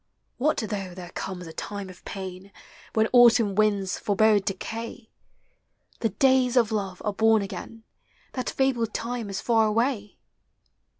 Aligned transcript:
What 0.39 0.57
though 0.57 0.95
there 0.95 1.11
comes 1.13 1.45
a 1.45 1.53
time 1.53 1.87
of 1.87 2.03
pain 2.05 2.51
When 2.93 3.05
autumn 3.13 3.53
winds 3.53 3.99
forebode 3.99 4.45
decay? 4.45 5.11
The 5.99 6.09
days 6.09 6.57
of 6.57 6.71
love 6.71 7.03
are 7.05 7.13
born 7.13 7.43
again: 7.43 7.83
That 8.33 8.49
fabled 8.49 8.95
time 8.95 9.29
is 9.29 9.41
far 9.41 9.67
away! 9.67 10.17